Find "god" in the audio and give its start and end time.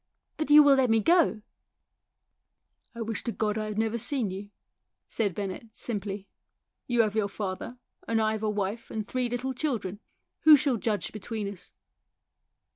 3.31-3.59